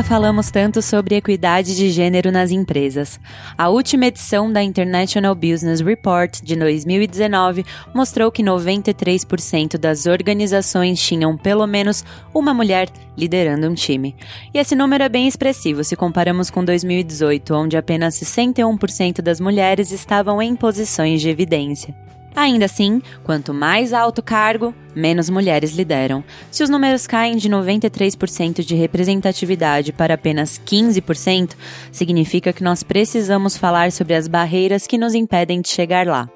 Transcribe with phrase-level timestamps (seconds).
[0.00, 3.20] Nunca falamos tanto sobre equidade de gênero nas empresas.
[3.56, 11.36] A última edição da International Business Report de 2019 mostrou que 93% das organizações tinham
[11.36, 12.02] pelo menos
[12.32, 14.16] uma mulher liderando um time.
[14.54, 19.92] E esse número é bem expressivo se comparamos com 2018, onde apenas 61% das mulheres
[19.92, 21.94] estavam em posições de evidência.
[22.34, 26.22] Ainda assim, quanto mais alto o cargo, menos mulheres lideram.
[26.50, 31.54] Se os números caem de 93% de representatividade para apenas 15%,
[31.90, 36.28] significa que nós precisamos falar sobre as barreiras que nos impedem de chegar lá.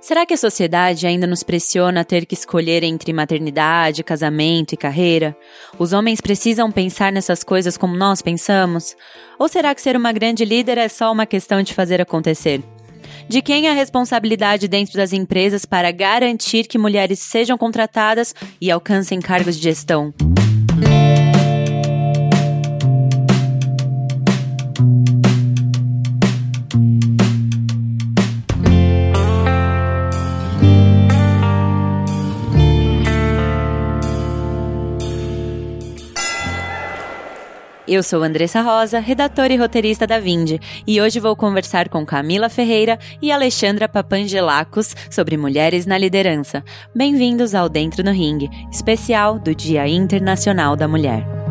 [0.00, 4.76] Será que a sociedade ainda nos pressiona a ter que escolher entre maternidade, casamento e
[4.76, 5.36] carreira?
[5.78, 8.96] Os homens precisam pensar nessas coisas como nós pensamos?
[9.38, 12.60] Ou será que ser uma grande líder é só uma questão de fazer acontecer?
[13.28, 18.70] De quem é a responsabilidade dentro das empresas para garantir que mulheres sejam contratadas e
[18.70, 20.12] alcancem cargos de gestão?
[37.92, 42.48] Eu sou Andressa Rosa, redatora e roteirista da Vinde, e hoje vou conversar com Camila
[42.48, 46.64] Ferreira e Alexandra Papangelacos sobre mulheres na liderança.
[46.94, 51.41] Bem-vindos ao Dentro no Ring, especial do Dia Internacional da Mulher.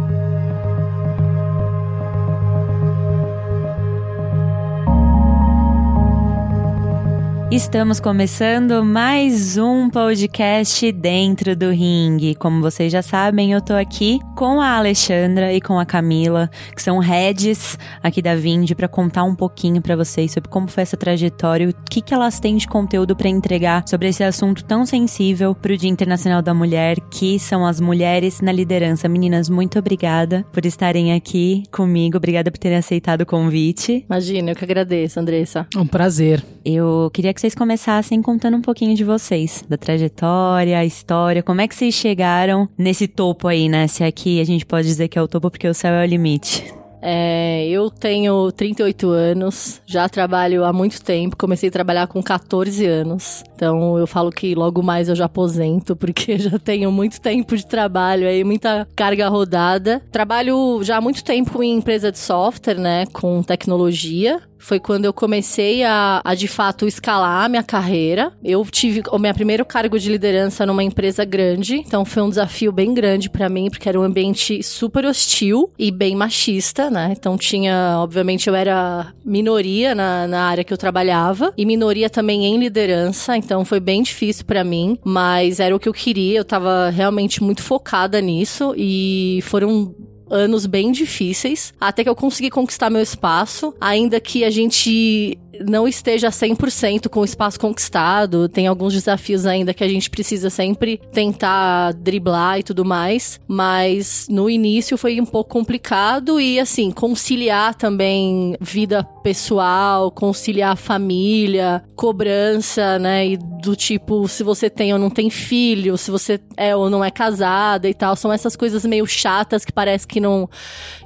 [7.52, 12.33] Estamos começando mais um podcast dentro do ringue.
[12.33, 16.81] Como vocês já sabem, eu tô aqui com a Alexandra e com a Camila, que
[16.81, 20.95] são heads aqui da Vind, para contar um pouquinho para vocês sobre como foi essa
[20.95, 25.53] trajetória, o que que elas têm de conteúdo para entregar sobre esse assunto tão sensível
[25.53, 29.09] para o Dia Internacional da Mulher, que são as mulheres na liderança.
[29.09, 34.05] Meninas, muito obrigada por estarem aqui comigo, obrigada por terem aceitado o convite.
[34.09, 35.67] Imagina, eu que agradeço, Andressa.
[35.76, 36.42] Um prazer.
[36.64, 41.59] Eu queria que vocês começassem contando um pouquinho de vocês, da trajetória, a história, como
[41.59, 43.87] é que vocês chegaram nesse topo aí, né?
[43.87, 46.07] Se aqui a gente pode dizer que é o topo porque o céu é o
[46.07, 46.71] limite.
[47.02, 52.85] É, eu tenho 38 anos, já trabalho há muito tempo, comecei a trabalhar com 14
[52.85, 53.43] anos.
[53.55, 57.65] Então eu falo que logo mais eu já aposento, porque já tenho muito tempo de
[57.65, 59.99] trabalho aí, muita carga rodada.
[60.11, 65.14] Trabalho já há muito tempo em empresa de software, né, com tecnologia foi quando eu
[65.14, 68.32] comecei a, a, de fato escalar a minha carreira.
[68.44, 72.71] Eu tive o meu primeiro cargo de liderança numa empresa grande, então foi um desafio
[72.71, 77.14] bem grande para mim, porque era um ambiente super hostil e bem machista, né?
[77.17, 82.45] Então tinha, obviamente, eu era minoria na, na área que eu trabalhava e minoria também
[82.45, 86.45] em liderança, então foi bem difícil para mim, mas era o que eu queria, eu
[86.45, 89.95] tava realmente muito focada nisso e foram
[90.31, 95.37] anos bem difíceis, até que eu consegui conquistar meu espaço, ainda que a gente
[95.67, 100.49] não esteja 100% com o espaço conquistado, tem alguns desafios ainda que a gente precisa
[100.49, 106.92] sempre tentar driblar e tudo mais, mas no início foi um pouco complicado e assim,
[106.92, 115.00] conciliar também vida pessoal, conciliar família, cobrança, né, e do tipo se você tem ou
[115.00, 118.86] não tem filho, se você é ou não é casada e tal, são essas coisas
[118.86, 120.50] meio chatas que parece que não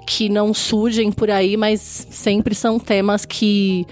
[0.05, 3.85] que não surgem por aí, mas sempre são temas que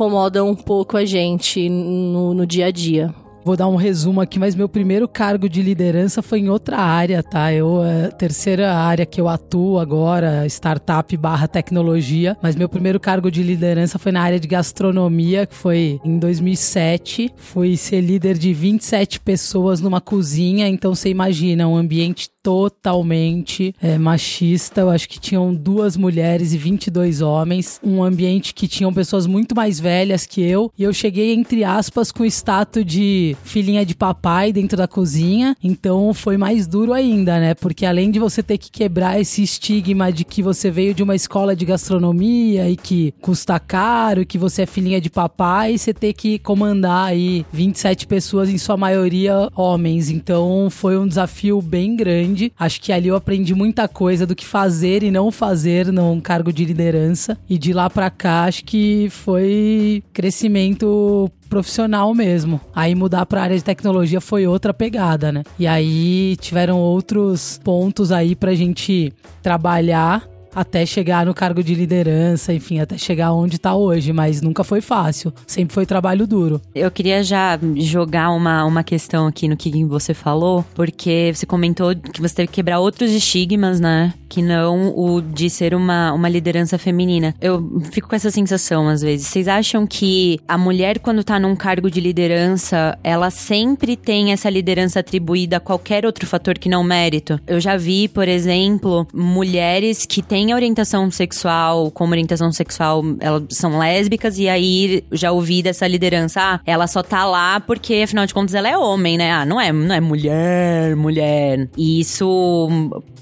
[0.00, 3.14] incomodam um pouco a gente no, no dia a dia.
[3.44, 7.22] Vou dar um resumo aqui, mas meu primeiro cargo de liderança foi em outra área,
[7.22, 7.52] tá?
[7.52, 13.00] Eu, a é, terceira área que eu atuo agora, startup barra tecnologia, mas meu primeiro
[13.00, 17.32] cargo de liderança foi na área de gastronomia, que foi em 2007.
[17.36, 23.98] Fui ser líder de 27 pessoas numa cozinha, então você imagina um ambiente totalmente é,
[23.98, 24.80] machista.
[24.80, 27.80] Eu acho que tinham duas mulheres e 22 homens.
[27.82, 30.72] Um ambiente que tinham pessoas muito mais velhas que eu.
[30.78, 35.56] E eu cheguei, entre aspas, com o status de filhinha de papai dentro da cozinha.
[35.62, 37.54] Então foi mais duro ainda, né?
[37.54, 41.14] Porque além de você ter que quebrar esse estigma de que você veio de uma
[41.14, 46.12] escola de gastronomia e que custa caro, que você é filhinha de papai, você ter
[46.12, 50.10] que comandar aí 27 pessoas, em sua maioria homens.
[50.10, 52.52] Então foi um desafio bem grande grande.
[52.58, 56.52] Acho que ali eu aprendi muita coisa do que fazer e não fazer num cargo
[56.52, 57.36] de liderança.
[57.48, 62.60] E de lá para cá, acho que foi crescimento profissional mesmo.
[62.74, 65.42] Aí mudar para área de tecnologia foi outra pegada, né?
[65.58, 69.12] E aí tiveram outros pontos aí pra gente
[69.42, 74.64] trabalhar até chegar no cargo de liderança, enfim, até chegar onde está hoje, mas nunca
[74.64, 76.60] foi fácil, sempre foi trabalho duro.
[76.74, 81.94] Eu queria já jogar uma, uma questão aqui no que você falou, porque você comentou
[81.94, 84.12] que você teve que quebrar outros estigmas, né?
[84.30, 87.34] que não o de ser uma, uma liderança feminina.
[87.40, 89.26] Eu fico com essa sensação às vezes.
[89.26, 94.48] Vocês acham que a mulher, quando tá num cargo de liderança, ela sempre tem essa
[94.48, 97.40] liderança atribuída a qualquer outro fator que não mérito?
[97.46, 103.78] Eu já vi, por exemplo, mulheres que têm orientação sexual, como orientação sexual, elas são
[103.78, 108.34] lésbicas, e aí já ouvi dessa liderança, ah, ela só tá lá porque, afinal de
[108.34, 109.32] contas, ela é homem, né?
[109.32, 111.68] Ah, não é, não é mulher, mulher.
[111.76, 112.68] E isso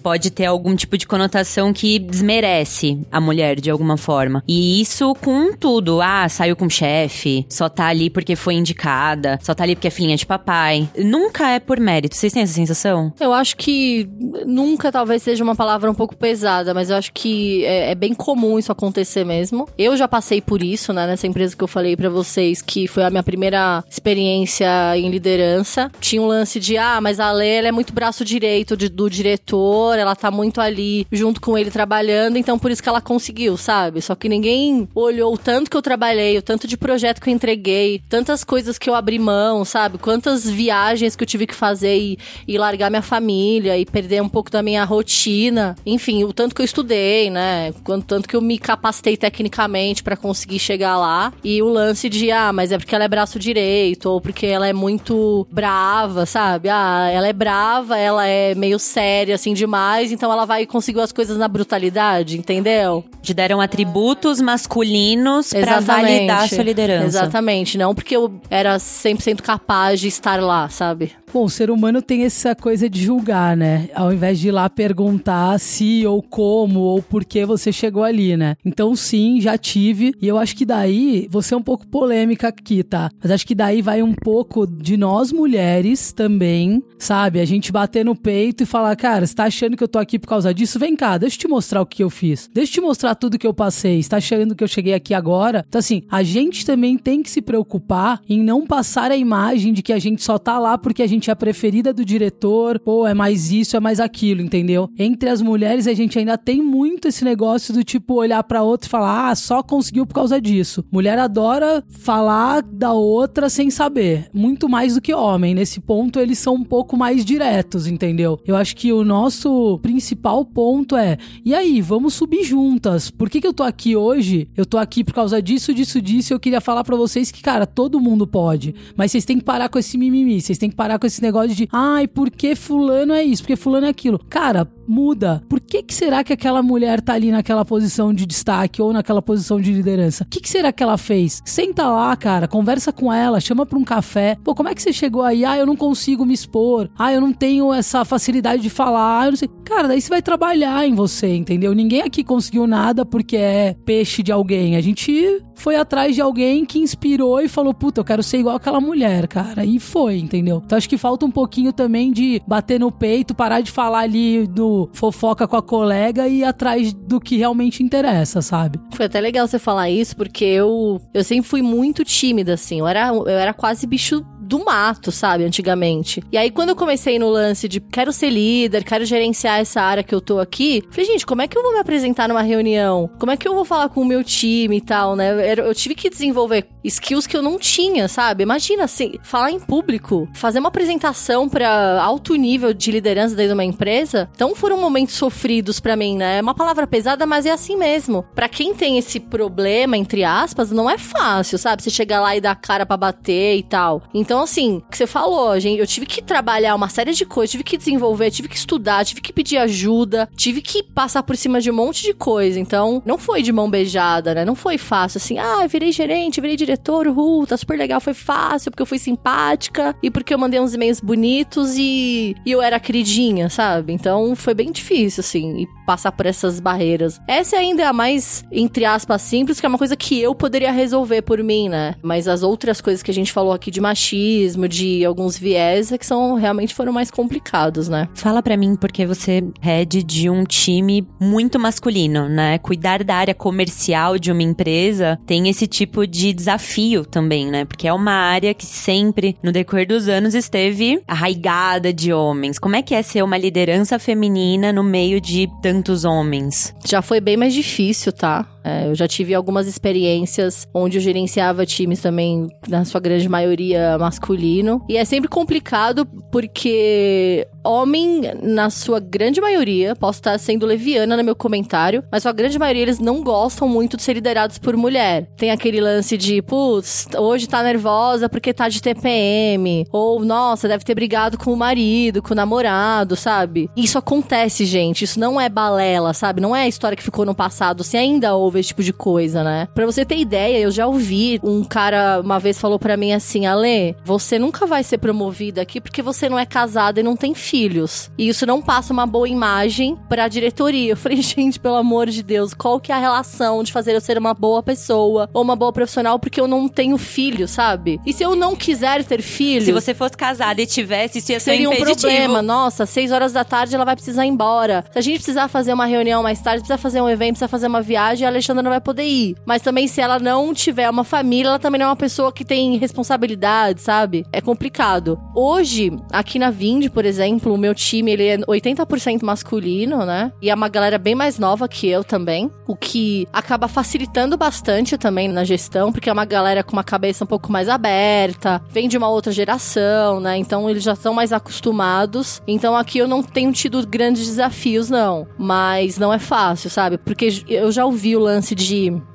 [0.08, 4.42] pode ter algum tipo de conotação que desmerece a mulher de alguma forma.
[4.48, 6.00] E isso com tudo.
[6.00, 9.90] Ah, saiu com chefe, só tá ali porque foi indicada, só tá ali porque é
[9.90, 10.88] filhinha de papai.
[10.96, 12.16] Nunca é por mérito.
[12.16, 13.12] Vocês têm essa sensação?
[13.20, 14.08] Eu acho que
[14.46, 18.14] nunca talvez seja uma palavra um pouco pesada, mas eu acho que é, é bem
[18.14, 19.68] comum isso acontecer mesmo.
[19.76, 23.04] Eu já passei por isso, né, nessa empresa que eu falei para vocês, que foi
[23.04, 25.90] a minha primeira experiência em liderança.
[26.00, 29.97] Tinha um lance de, ah, mas a Lê, é muito braço direito de, do diretor,
[29.98, 34.00] ela tá muito ali junto com ele trabalhando, então por isso que ela conseguiu, sabe?
[34.00, 37.34] Só que ninguém olhou o tanto que eu trabalhei, o tanto de projeto que eu
[37.34, 39.98] entreguei, tantas coisas que eu abri mão, sabe?
[39.98, 44.28] Quantas viagens que eu tive que fazer e, e largar minha família e perder um
[44.28, 45.76] pouco da minha rotina.
[45.84, 47.72] Enfim, o tanto que eu estudei, né?
[47.86, 51.32] O tanto que eu me capacitei tecnicamente para conseguir chegar lá.
[51.42, 54.68] E o lance de, ah, mas é porque ela é braço direito, ou porque ela
[54.68, 56.68] é muito brava, sabe?
[56.68, 61.00] Ah, ela é brava, ela é meio séria, assim, demais mais, então ela vai conseguir
[61.00, 63.04] as coisas na brutalidade, entendeu?
[63.22, 67.06] Te deram atributos masculinos para validar a sua liderança.
[67.06, 71.12] Exatamente, não porque eu era 100% capaz de estar lá, sabe?
[71.32, 73.90] Bom, o ser humano tem essa coisa de julgar, né?
[73.94, 78.34] Ao invés de ir lá perguntar se ou como ou por que você chegou ali,
[78.34, 78.56] né?
[78.64, 80.14] Então, sim, já tive.
[80.22, 83.10] E eu acho que daí, você é um pouco polêmica aqui, tá?
[83.22, 87.40] Mas acho que daí vai um pouco de nós mulheres também, sabe?
[87.40, 90.18] A gente bater no peito e falar, cara, você tá achando que eu tô aqui
[90.18, 90.78] por causa disso?
[90.78, 92.50] Vem cá, deixa eu te mostrar o que eu fiz.
[92.52, 94.02] Deixa eu te mostrar tudo que eu passei.
[94.02, 95.64] Você tá achando que eu cheguei aqui agora?
[95.68, 99.82] Então, assim, a gente também tem que se preocupar em não passar a imagem de
[99.82, 103.06] que a gente só tá lá porque a gente é a preferida do diretor, ou
[103.06, 104.88] é mais isso, é mais aquilo, entendeu?
[104.98, 108.86] Entre as mulheres, a gente ainda tem muito esse negócio do tipo olhar para outra
[108.86, 110.84] e falar, ah, só conseguiu por causa disso.
[110.90, 115.54] Mulher adora falar da outra sem saber, muito mais do que homem.
[115.54, 118.38] Nesse ponto, eles são um pouco mais diretos, entendeu?
[118.46, 119.48] Eu acho que o nosso
[119.82, 123.10] principal ponto é, e aí, vamos subir juntas.
[123.10, 124.48] Por que, que eu tô aqui hoje?
[124.56, 126.32] Eu tô aqui por causa disso, disso, disso.
[126.32, 129.68] Eu queria falar para vocês que, cara, todo mundo pode, mas vocês têm que parar
[129.68, 133.12] com esse mimimi, vocês têm que parar com esse negócio de, ai, por que fulano
[133.12, 133.42] é isso?
[133.42, 134.18] Porque fulano é aquilo.
[134.28, 135.42] Cara, muda.
[135.48, 139.22] Por que, que será que aquela mulher tá ali naquela posição de destaque ou naquela
[139.22, 140.24] posição de liderança?
[140.24, 141.42] O que, que será que ela fez?
[141.44, 144.36] Senta lá, cara, conversa com ela, chama pra um café.
[144.42, 145.44] Pô, como é que você chegou aí?
[145.44, 146.88] Ah, eu não consigo me expor.
[146.98, 149.26] Ah, eu não tenho essa facilidade de falar.
[149.26, 149.48] Eu não sei.
[149.64, 151.74] Cara, daí você vai trabalhar em você, entendeu?
[151.74, 154.76] Ninguém aqui conseguiu nada porque é peixe de alguém.
[154.76, 158.56] A gente foi atrás de alguém que inspirou e falou: puta, eu quero ser igual
[158.56, 159.64] aquela mulher, cara.
[159.64, 160.62] E foi, entendeu?
[160.64, 164.46] Então acho que falta um pouquinho também de bater no peito, parar de falar ali
[164.46, 168.78] do fofoca com a colega e ir atrás do que realmente interessa, sabe?
[168.94, 172.80] Foi até legal você falar isso, porque eu, eu sempre fui muito tímida, assim.
[172.80, 175.44] Eu era, eu era quase bicho do mato, sabe?
[175.44, 176.22] Antigamente.
[176.32, 180.02] E aí, quando eu comecei no lance de quero ser líder, quero gerenciar essa área
[180.02, 183.10] que eu tô aqui, falei, gente, como é que eu vou me apresentar numa reunião?
[183.18, 185.52] Como é que eu vou falar com o meu time e tal, né?
[185.52, 188.42] Eu, eu tive que desenvolver skills que eu não tinha, sabe?
[188.42, 193.54] Imagina, assim, falar em público, fazer uma apresentação para alto nível de liderança dentro de
[193.54, 194.28] uma empresa.
[194.34, 196.38] Então, foram momentos sofridos para mim, né?
[196.38, 198.24] É uma palavra pesada, mas é assim mesmo.
[198.34, 201.82] Para quem tem esse problema, entre aspas, não é fácil, sabe?
[201.82, 204.02] Você chegar lá e dar cara para bater e tal.
[204.14, 207.26] Então, então, assim, o que você falou, gente, eu tive que trabalhar uma série de
[207.26, 211.36] coisas, tive que desenvolver, tive que estudar, tive que pedir ajuda, tive que passar por
[211.36, 212.60] cima de um monte de coisa.
[212.60, 214.44] Então, não foi de mão beijada, né?
[214.44, 218.70] Não foi fácil, assim, ah, virei gerente, virei diretor, uhul, tá super legal, foi fácil,
[218.70, 222.78] porque eu fui simpática e porque eu mandei uns e-mails bonitos e, e eu era
[222.78, 223.92] queridinha, sabe?
[223.92, 227.20] Então, foi bem difícil, assim, e passar por essas barreiras.
[227.26, 230.70] Essa ainda é a mais, entre aspas, simples, que é uma coisa que eu poderia
[230.70, 231.96] resolver por mim, né?
[232.02, 235.92] Mas as outras coisas que a gente falou aqui de machismo, machismo, de alguns viés,
[235.92, 238.08] é que são realmente foram mais complicados, né?
[238.14, 242.58] Fala para mim porque você head de um time muito masculino, né?
[242.58, 247.64] Cuidar da área comercial de uma empresa tem esse tipo de desafio também, né?
[247.64, 252.58] Porque é uma área que sempre, no decorrer dos anos, esteve arraigada de homens.
[252.58, 256.74] Como é que é ser uma liderança feminina no meio de tantos homens?
[256.84, 258.46] Já foi bem mais difícil, tá?
[258.64, 263.96] É, eu já tive algumas experiências onde eu gerenciava times também, na sua grande maioria,
[263.98, 264.84] masculino.
[264.88, 271.24] E é sempre complicado porque homem, na sua grande maioria, posso estar sendo leviana no
[271.24, 275.28] meu comentário, mas a grande maioria eles não gostam muito de ser liderados por mulher.
[275.36, 279.86] Tem aquele lance de, putz, hoje tá nervosa porque tá de TPM.
[279.92, 283.70] Ou, nossa, deve ter brigado com o marido, com o namorado, sabe?
[283.76, 285.04] Isso acontece, gente.
[285.04, 286.40] Isso não é balela, sabe?
[286.40, 287.84] Não é a história que ficou no passado.
[287.84, 289.68] Se ainda houve esse tipo de coisa, né?
[289.74, 293.46] Pra você ter ideia, eu já ouvi um cara uma vez falou para mim assim:
[293.46, 297.34] Ale, você nunca vai ser promovida aqui porque você não é casada e não tem
[297.34, 298.10] filho filhos.
[298.16, 300.92] E isso não passa uma boa imagem pra diretoria.
[300.92, 304.00] Eu falei, gente, pelo amor de Deus, qual que é a relação de fazer eu
[304.00, 308.00] ser uma boa pessoa ou uma boa profissional porque eu não tenho filho, sabe?
[308.06, 309.64] E se eu não quiser ter filho.
[309.64, 312.40] Se você fosse casada e tivesse, isso ia ser seria um problema.
[312.42, 314.84] Nossa, seis horas da tarde ela vai precisar ir embora.
[314.92, 317.66] Se a gente precisar fazer uma reunião mais tarde, precisa fazer um evento, precisa fazer
[317.66, 319.36] uma viagem, a Alexandra não vai poder ir.
[319.44, 322.44] Mas também, se ela não tiver uma família, ela também não é uma pessoa que
[322.44, 324.24] tem responsabilidade, sabe?
[324.32, 325.18] É complicado.
[325.34, 330.32] Hoje, aqui na Vind, por exemplo, o meu time, ele é 80% masculino, né?
[330.40, 334.96] E é uma galera bem mais nova que eu também, o que acaba facilitando bastante
[334.96, 338.88] também na gestão, porque é uma galera com uma cabeça um pouco mais aberta, vem
[338.88, 340.36] de uma outra geração, né?
[340.36, 342.42] Então eles já estão mais acostumados.
[342.46, 345.26] Então aqui eu não tenho tido grandes desafios, não.
[345.36, 346.98] Mas não é fácil, sabe?
[346.98, 348.62] Porque eu já ouvi o lance de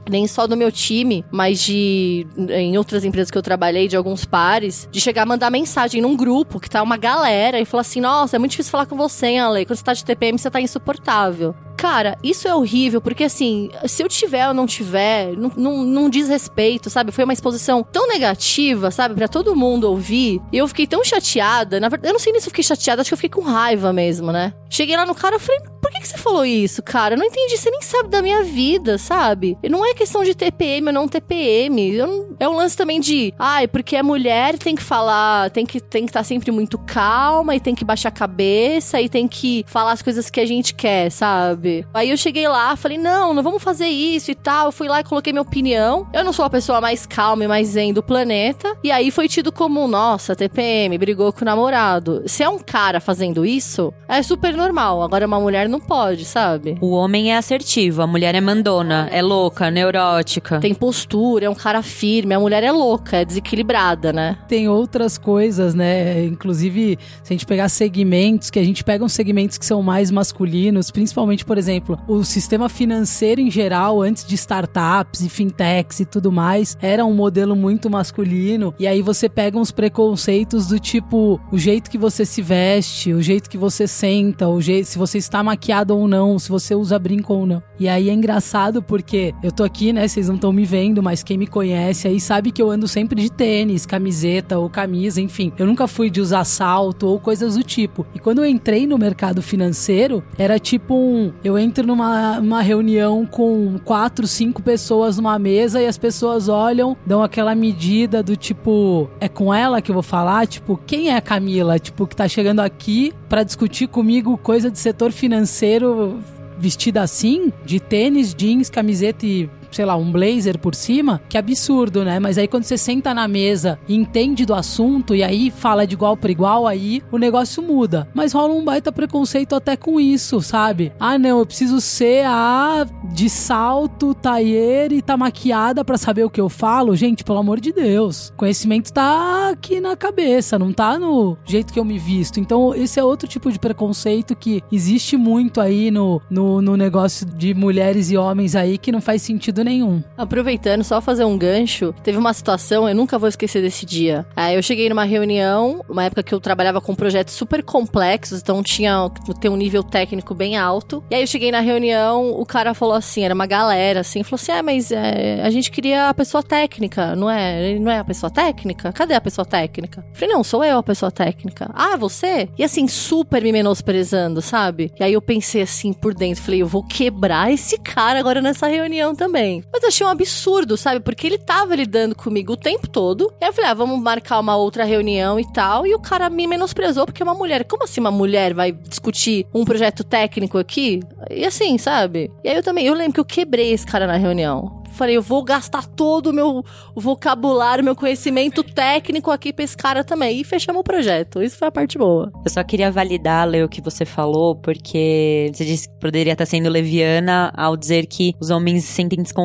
[0.10, 4.26] nem só do meu time, mas de em outras empresas que eu trabalhei, de alguns
[4.26, 8.02] pares, de chegar a mandar mensagem num grupo que tá uma galera e falar assim:
[8.02, 9.66] nossa, é muito difícil falar com você, hein, Ale.
[9.66, 11.56] Quando você tá de TPM, você tá insuportável.
[11.76, 16.10] Cara, isso é horrível, porque assim, se eu tiver ou não tiver, não, não, não
[16.10, 17.12] diz respeito, sabe?
[17.12, 19.16] Foi uma exposição tão negativa, sabe?
[19.16, 20.42] para todo mundo ouvir.
[20.52, 21.80] E eu fiquei tão chateada.
[21.80, 23.42] Na verdade, eu não sei nem se eu fiquei chateada, acho que eu fiquei com
[23.42, 24.54] raiva mesmo, né?
[24.70, 27.16] Cheguei lá no cara e falei, por que, que você falou isso, cara?
[27.16, 29.58] Eu não entendi, você nem sabe da minha vida, sabe?
[29.62, 31.98] E não é questão de TPM ou não TPM.
[31.98, 32.36] Não...
[32.40, 36.06] É um lance também de, ai, porque é mulher, tem que falar, tem que tem
[36.06, 39.64] que estar tá sempre muito calma e tem que baixar a cabeça e tem que
[39.68, 41.86] falar as coisas que a gente quer, sabe?
[41.94, 44.68] Aí eu cheguei lá, falei, não, não vamos fazer isso e tal.
[44.68, 46.08] Eu fui lá e coloquei minha opinião.
[46.14, 48.76] Eu não sou a pessoa mais calma e mais zen do planeta.
[48.84, 52.24] E aí foi tido como, nossa, TPM, brigou com o namorado.
[52.26, 55.02] Se é um cara fazendo isso, é super normal.
[55.02, 56.78] Agora uma mulher não pode, sabe?
[56.82, 60.60] O homem é assertivo, a mulher é mandona, é louca, neurótica.
[60.60, 62.34] Tem postura, é um cara firme.
[62.34, 64.38] A mulher é louca, é desequilibrada, né?
[64.48, 66.25] Tem outras coisas, né?
[66.25, 70.10] Inclusive, se a gente pegar segmentos, que a gente pega uns segmentos que são mais
[70.10, 76.06] masculinos, principalmente, por exemplo, o sistema financeiro em geral, antes de startups e fintechs e
[76.06, 78.74] tudo mais, era um modelo muito masculino.
[78.80, 83.22] E aí você pega uns preconceitos do tipo o jeito que você se veste, o
[83.22, 86.98] jeito que você senta, o jeito se você está maquiado ou não, se você usa
[86.98, 87.63] brinco ou não.
[87.80, 90.08] E aí é engraçado porque eu tô aqui, né?
[90.08, 93.22] Vocês não estão me vendo, mas quem me conhece aí sabe que eu ando sempre
[93.22, 95.51] de tênis, camiseta ou camisa, enfim.
[95.58, 98.06] Eu nunca fui de usar salto ou coisas do tipo.
[98.13, 103.25] E quando eu entrei no mercado financeiro, era tipo um eu entro numa, numa reunião
[103.25, 109.10] com quatro, cinco pessoas numa mesa e as pessoas olham, dão aquela medida do tipo,
[109.20, 110.46] é com ela que eu vou falar?
[110.46, 111.80] Tipo, quem é a Camila?
[111.80, 116.20] Tipo, que tá chegando aqui para discutir comigo coisa de setor financeiro
[116.58, 122.03] vestida assim, de tênis, jeans, camiseta e sei lá, um blazer por cima, que absurdo,
[122.03, 122.20] né?
[122.20, 125.94] Mas aí quando você senta na mesa e entende do assunto e aí fala de
[125.96, 128.08] igual para igual, aí o negócio muda.
[128.13, 130.92] Mas rola um baita preconceito até com isso, sabe?
[131.00, 136.30] Ah, não, eu preciso ser a de salto, taier e tá maquiada para saber o
[136.30, 136.96] que eu falo.
[136.96, 138.34] Gente, pelo amor de Deus.
[138.36, 142.39] Conhecimento tá aqui na cabeça, não tá no jeito que eu me visto.
[142.39, 147.25] Então, esse é outro tipo de preconceito que existe muito aí no, no, no negócio
[147.25, 150.03] de mulheres e homens aí que não faz sentido nenhum.
[150.17, 154.25] Aproveitando, só fazer um gancho, teve uma situação, eu nunca vou esquecer desse dia.
[154.36, 158.62] Aí eu cheguei numa reunião, uma época que eu trabalhava com projetos super complexos, então
[158.62, 161.03] tinha ter um nível técnico bem alto.
[161.10, 164.36] E aí eu cheguei na reunião, o cara falou assim, era uma galera assim, falou
[164.36, 167.77] assim: "Ah, mas é, a gente queria a pessoa técnica, não é?
[167.79, 168.91] Não é a pessoa técnica?
[168.91, 172.63] Cadê a pessoa técnica?" Eu falei: "Não, sou eu a pessoa técnica." "Ah, você?" E
[172.63, 174.91] assim, super me menosprezando, sabe?
[175.00, 178.67] E aí eu pensei assim por dentro, falei: "Eu vou quebrar esse cara agora nessa
[178.67, 181.00] reunião também." Mas eu achei um absurdo, sabe?
[181.02, 183.34] Porque ele tava lidando comigo o tempo todo.
[183.42, 185.86] E aí eu falei, ah, vamos marcar uma outra reunião e tal.
[185.86, 187.64] E o cara me menosprezou porque é uma mulher.
[187.66, 191.02] Como assim uma mulher vai discutir um projeto técnico aqui?
[191.30, 192.32] E assim, sabe?
[192.44, 194.84] E aí eu também, eu lembro que eu quebrei esse cara na reunião.
[194.94, 196.64] falei, eu vou gastar todo o meu
[196.96, 200.40] vocabulário, meu conhecimento técnico aqui pra esse cara também.
[200.40, 201.42] E fechamos o projeto.
[201.42, 202.32] Isso foi a parte boa.
[202.46, 206.46] Eu só queria validar, Leo, o que você falou, porque você disse que poderia estar
[206.46, 209.43] sendo leviana ao dizer que os homens se sentem desconfortáveis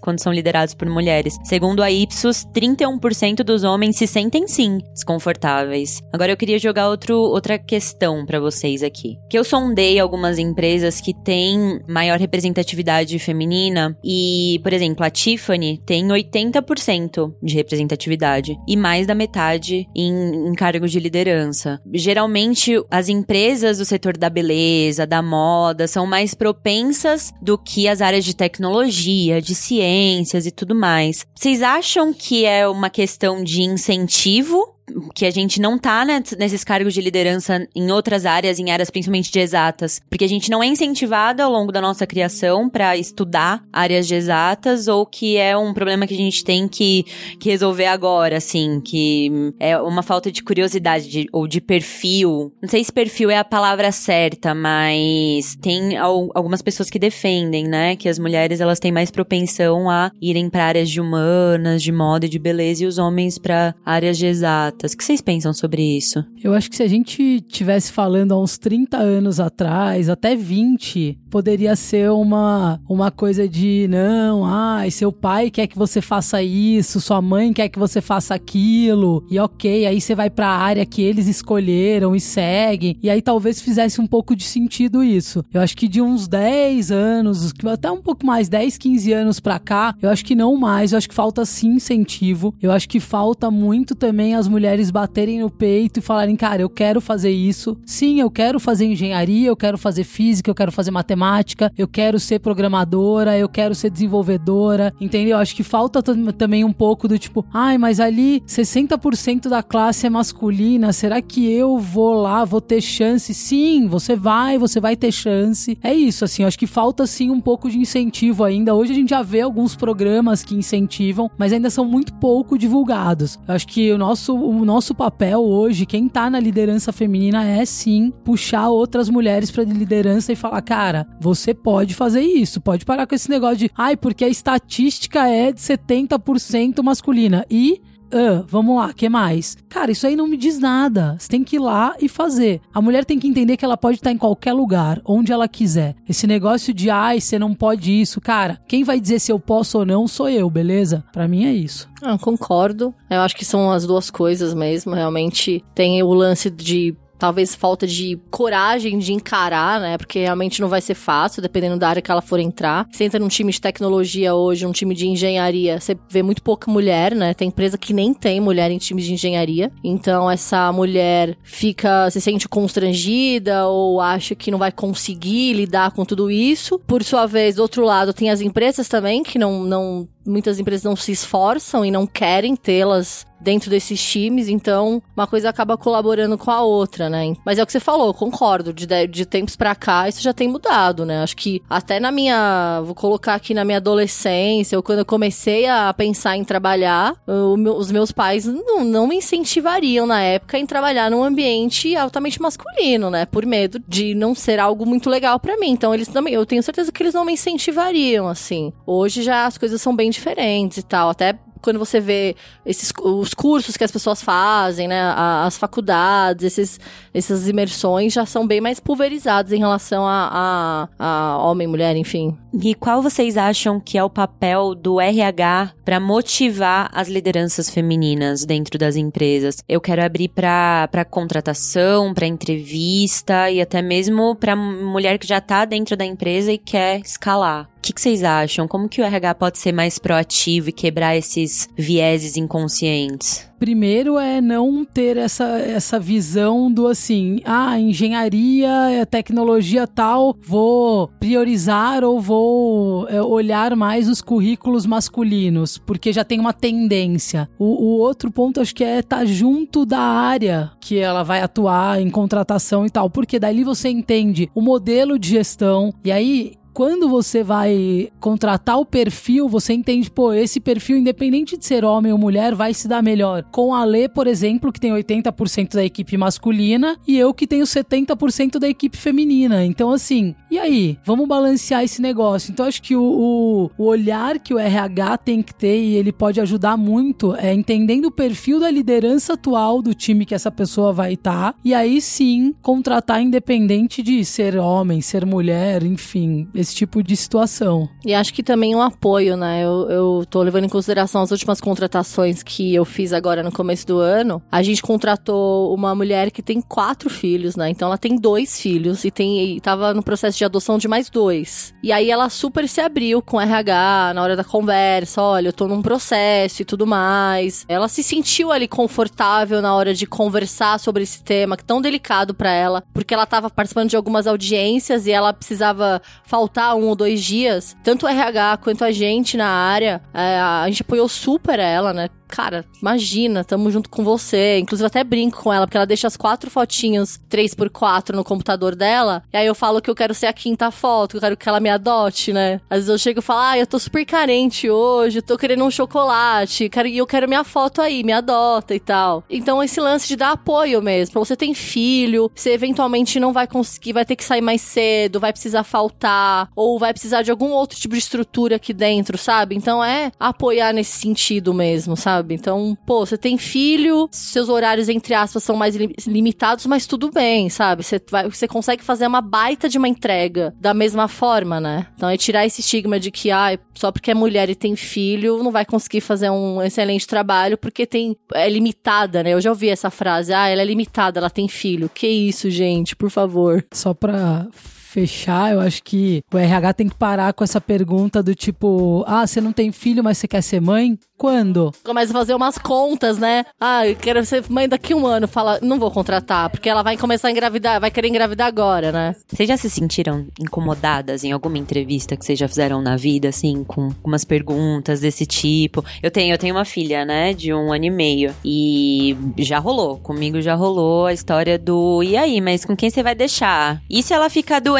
[0.00, 1.36] quando são liderados por mulheres.
[1.44, 6.02] Segundo a Ipsos, 31% dos homens se sentem sim desconfortáveis.
[6.12, 9.18] Agora eu queria jogar outro, outra questão para vocês aqui.
[9.28, 15.80] Que eu sondei algumas empresas que têm maior representatividade feminina e, por exemplo, a Tiffany
[15.84, 21.80] tem 80% de representatividade e mais da metade em, em cargos de liderança.
[21.92, 28.00] Geralmente, as empresas do setor da beleza, da moda, são mais propensas do que as
[28.00, 29.05] áreas de tecnologia,
[29.42, 31.26] de ciências e tudo mais.
[31.34, 34.75] Vocês acham que é uma questão de incentivo
[35.14, 38.90] que a gente não tá né, nesses cargos de liderança em outras áreas, em áreas
[38.90, 42.96] principalmente de exatas, porque a gente não é incentivada ao longo da nossa criação para
[42.96, 47.04] estudar áreas de exatas ou que é um problema que a gente tem que,
[47.38, 52.52] que resolver agora, assim, que é uma falta de curiosidade de, ou de perfil.
[52.62, 57.66] Não sei se perfil é a palavra certa, mas tem al algumas pessoas que defendem,
[57.66, 61.92] né, que as mulheres elas têm mais propensão a irem para áreas de humanas, de
[61.92, 64.75] moda e de beleza e os homens para áreas de exatas.
[64.84, 66.24] O que vocês pensam sobre isso?
[66.44, 71.18] Eu acho que se a gente tivesse falando há uns 30 anos atrás, até 20,
[71.30, 77.00] poderia ser uma, uma coisa de não, ai, seu pai quer que você faça isso,
[77.00, 81.02] sua mãe quer que você faça aquilo, e ok, aí você vai pra área que
[81.02, 85.44] eles escolheram e seguem, e aí talvez fizesse um pouco de sentido isso.
[85.52, 89.58] Eu acho que de uns 10 anos, até um pouco mais, 10, 15 anos pra
[89.58, 93.00] cá, eu acho que não mais, eu acho que falta sim incentivo, eu acho que
[93.00, 97.30] falta muito também as mulheres mulheres baterem no peito e falarem, cara, eu quero fazer
[97.30, 97.76] isso.
[97.86, 102.18] Sim, eu quero fazer engenharia, eu quero fazer física, eu quero fazer matemática, eu quero
[102.18, 105.38] ser programadora, eu quero ser desenvolvedora, entendeu?
[105.38, 110.10] Acho que falta também um pouco do tipo, ai, mas ali 60% da classe é
[110.10, 113.32] masculina, será que eu vou lá, vou ter chance?
[113.32, 115.78] Sim, você vai, você vai ter chance.
[115.80, 118.74] É isso, assim, acho que falta sim um pouco de incentivo ainda.
[118.74, 123.38] Hoje a gente já vê alguns programas que incentivam, mas ainda são muito pouco divulgados.
[123.46, 127.64] Eu acho que o nosso, o nosso papel hoje, quem tá na liderança feminina é
[127.64, 133.06] sim puxar outras mulheres para liderança e falar, cara, você pode fazer isso, pode parar
[133.06, 137.44] com esse negócio de, ai, porque a estatística é de 70% masculina.
[137.50, 139.56] E Uh, vamos lá, que mais?
[139.68, 141.16] Cara, isso aí não me diz nada.
[141.18, 142.60] Você tem que ir lá e fazer.
[142.72, 145.94] A mulher tem que entender que ela pode estar em qualquer lugar, onde ela quiser.
[146.08, 149.78] Esse negócio de, ai, você não pode isso, cara, quem vai dizer se eu posso
[149.78, 151.04] ou não sou eu, beleza?
[151.12, 151.88] Para mim é isso.
[152.02, 152.94] Ah, concordo.
[153.10, 154.94] Eu acho que são as duas coisas mesmo.
[154.94, 159.98] Realmente tem o lance de talvez falta de coragem de encarar, né?
[159.98, 162.86] Porque realmente não vai ser fácil, dependendo da área que ela for entrar.
[162.90, 166.70] Você entra num time de tecnologia hoje, um time de engenharia, você vê muito pouca
[166.70, 167.34] mulher, né?
[167.34, 169.70] Tem empresa que nem tem mulher em times de engenharia.
[169.82, 176.04] Então essa mulher fica, se sente constrangida ou acha que não vai conseguir lidar com
[176.04, 176.78] tudo isso.
[176.86, 180.84] Por sua vez, do outro lado, tem as empresas também que não, não muitas empresas
[180.84, 186.38] não se esforçam e não querem tê-las dentro desses times, então uma coisa acaba colaborando
[186.38, 187.34] com a outra, né?
[187.44, 190.48] Mas é o que você falou, concordo, de, de tempos para cá isso já tem
[190.48, 191.22] mudado, né?
[191.22, 195.66] Acho que até na minha, vou colocar aqui na minha adolescência, ou quando eu comecei
[195.66, 201.10] a pensar em trabalhar, os meus pais não, não me incentivariam na época em trabalhar
[201.10, 203.26] num ambiente altamente masculino, né?
[203.26, 205.70] Por medo de não ser algo muito legal para mim.
[205.70, 208.72] Então eles também, eu tenho certeza que eles não me incentivariam, assim.
[208.86, 211.10] Hoje já as coisas são bem diferentes e tal.
[211.10, 216.78] Até quando você vê esses, os cursos que as pessoas fazem, né, as faculdades, esses,
[217.12, 222.38] essas imersões já são bem mais pulverizados em relação a, a, a homem, mulher, enfim.
[222.62, 228.44] E qual vocês acham que é o papel do RH para motivar as lideranças femininas
[228.44, 229.56] dentro das empresas?
[229.68, 235.64] Eu quero abrir para contratação, para entrevista e até mesmo para mulher que já está
[235.64, 238.66] dentro da empresa e quer escalar que, que vocês acham?
[238.66, 243.48] Como que o RH pode ser mais proativo e quebrar esses vieses inconscientes?
[243.58, 252.04] Primeiro é não ter essa, essa visão do assim, ah, engenharia, tecnologia tal, vou priorizar
[252.04, 257.48] ou vou é, olhar mais os currículos masculinos, porque já tem uma tendência.
[257.58, 261.40] O, o outro ponto acho que é estar tá junto da área que ela vai
[261.40, 266.52] atuar em contratação e tal, porque dali você entende o modelo de gestão, e aí
[266.76, 272.12] quando você vai contratar o perfil, você entende, pô, esse perfil, independente de ser homem
[272.12, 273.44] ou mulher, vai se dar melhor.
[273.44, 277.64] Com a Lê, por exemplo, que tem 80% da equipe masculina e eu que tenho
[277.64, 279.64] 70% da equipe feminina.
[279.64, 280.98] Então, assim, e aí?
[281.02, 282.52] Vamos balancear esse negócio.
[282.52, 286.12] Então, acho que o, o, o olhar que o RH tem que ter e ele
[286.12, 290.92] pode ajudar muito é entendendo o perfil da liderança atual do time que essa pessoa
[290.92, 291.26] vai estar.
[291.26, 297.16] Tá, e aí sim contratar independente de ser homem, ser mulher, enfim, esse tipo de
[297.16, 297.88] situação.
[298.04, 299.64] E acho que também um apoio, né?
[299.64, 303.86] Eu, eu tô levando em consideração as últimas contratações que eu fiz agora no começo
[303.86, 304.42] do ano.
[304.50, 307.70] A gente contratou uma mulher que tem quatro filhos, né?
[307.70, 311.08] Então ela tem dois filhos e tem e tava no processo de adoção de mais
[311.08, 311.74] dois.
[311.82, 315.68] E aí ela super se abriu com RH na hora da conversa, olha, eu tô
[315.68, 317.64] num processo e tudo mais.
[317.68, 322.50] Ela se sentiu ali confortável na hora de conversar sobre esse tema tão delicado para
[322.50, 327.22] ela, porque ela tava participando de algumas audiências e ela precisava faltar um ou dois
[327.22, 327.76] dias.
[327.82, 332.08] Tanto o RH quanto a gente na área, é, a gente apoiou super ela, né?
[332.28, 334.58] Cara, imagina, tamo junto com você.
[334.58, 339.22] Inclusive, até brinco com ela, porque ela deixa as quatro fotinhos 3x4 no computador dela.
[339.32, 341.48] E aí eu falo que eu quero ser a quinta foto, que eu quero que
[341.48, 342.60] ela me adote, né?
[342.70, 345.70] Às vezes eu chego e falo, ah, eu tô super carente hoje, tô querendo um
[345.70, 349.24] chocolate, e eu quero minha foto aí, me adota e tal.
[349.28, 351.24] Então, esse lance de dar apoio mesmo.
[351.24, 355.32] Você tem filho, você eventualmente não vai conseguir, vai ter que sair mais cedo, vai
[355.32, 359.54] precisar faltar, ou vai precisar de algum outro tipo de estrutura aqui dentro, sabe?
[359.54, 362.15] Então é apoiar nesse sentido mesmo, sabe?
[362.16, 362.34] Sabe?
[362.34, 365.76] Então, pô, você tem filho, seus horários, entre aspas, são mais
[366.06, 367.82] limitados, mas tudo bem, sabe?
[367.82, 371.86] Você, vai, você consegue fazer uma baita de uma entrega da mesma forma, né?
[371.94, 375.42] Então é tirar esse estigma de que, ah, só porque é mulher e tem filho,
[375.42, 378.16] não vai conseguir fazer um excelente trabalho porque tem.
[378.32, 379.34] é limitada, né?
[379.34, 381.90] Eu já ouvi essa frase, ah, ela é limitada, ela tem filho.
[381.92, 383.64] Que isso, gente, por favor.
[383.72, 384.46] Só pra
[384.86, 389.26] fechar, eu acho que o RH tem que parar com essa pergunta do tipo: ah,
[389.26, 390.98] você não tem filho, mas você quer ser mãe?
[391.18, 391.72] Quando?
[391.82, 393.44] Começa a fazer umas contas, né?
[393.58, 395.26] Ah, eu quero ser mãe daqui a um ano.
[395.26, 399.16] Fala, não vou contratar, porque ela vai começar a engravidar, vai querer engravidar agora, né?
[399.26, 403.64] Vocês já se sentiram incomodadas em alguma entrevista que vocês já fizeram na vida, assim,
[403.64, 405.82] com umas perguntas desse tipo?
[406.02, 408.34] Eu tenho, eu tenho uma filha, né, de um ano e meio.
[408.44, 413.02] E já rolou, comigo já rolou a história do e aí, mas com quem você
[413.02, 413.80] vai deixar?
[413.88, 414.75] E se ela ficar doente?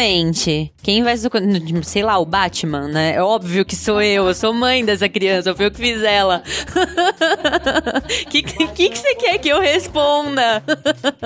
[0.82, 1.16] Quem vai,
[1.82, 3.14] sei lá, o Batman, né?
[3.14, 6.42] É óbvio que sou eu, eu sou mãe dessa criança, foi eu que fiz ela.
[8.26, 10.62] O que, que, que você quer que eu responda?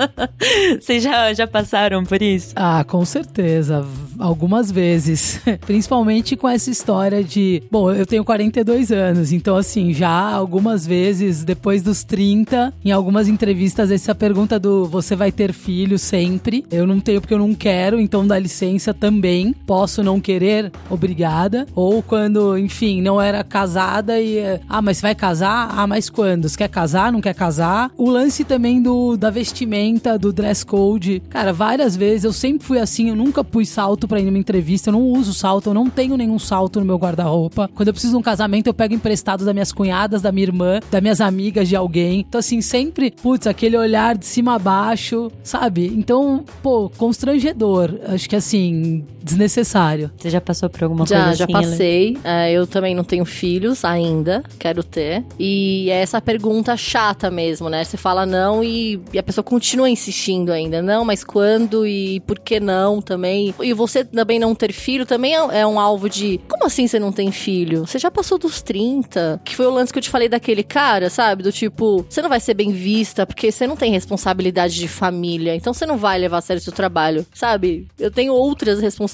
[0.79, 2.53] Vocês já, já passaram por isso?
[2.55, 3.85] Ah, com certeza.
[4.19, 5.41] Algumas vezes.
[5.65, 7.63] Principalmente com essa história de.
[7.69, 13.27] Bom, eu tenho 42 anos, então, assim, já algumas vezes, depois dos 30, em algumas
[13.27, 16.63] entrevistas, essa pergunta do você vai ter filho sempre.
[16.71, 18.60] Eu não tenho porque eu não quero, então dá licença
[18.99, 19.53] também.
[19.65, 21.65] Posso não querer, obrigada.
[21.75, 24.59] Ou quando, enfim, não era casada e.
[24.67, 25.69] Ah, mas vai casar?
[25.75, 26.47] Ah, mas quando?
[26.47, 27.11] Você quer casar?
[27.11, 27.91] Não quer casar?
[27.97, 31.21] O lance também do da vestimenta, do dress code.
[31.29, 34.89] Cara, várias vezes eu sempre fui assim, eu nunca pus salto para ir numa entrevista,
[34.89, 37.69] eu não uso salto, eu não tenho nenhum salto no meu guarda-roupa.
[37.73, 40.79] Quando eu preciso de um casamento, eu pego emprestado das minhas cunhadas, da minha irmã,
[40.89, 42.25] das minhas amigas, de alguém.
[42.27, 45.87] Então, assim, sempre, putz, aquele olhar de cima a baixo, sabe?
[45.87, 47.95] Então, pô, constrangedor.
[48.07, 50.11] Acho que assim, assim, desnecessário.
[50.17, 51.53] Você já passou por alguma já, coisa já assim?
[51.53, 52.17] Já passei.
[52.23, 54.43] É, eu também não tenho filhos ainda.
[54.59, 55.23] Quero quero ter.
[55.37, 57.83] E é essa pergunta chata mesmo, né?
[57.83, 60.81] Você fala não e, e, a pessoa continua insistindo ainda.
[60.81, 63.53] Não, mas quando e por que não também?
[63.61, 66.39] E você também não ter filho também é, é um alvo de.
[66.47, 67.85] Como assim você não tem filho?
[67.85, 69.41] Você já passou dos 30?
[69.43, 71.43] Que foi o lance que eu te falei daquele cara, sabe?
[71.43, 75.55] Do tipo, você não vai ser bem vista porque você não tem responsabilidade de família.
[75.55, 77.87] Então você não vai levar a sério seu trabalho, sabe?
[77.99, 79.10] Eu tenho outras responsabilidades,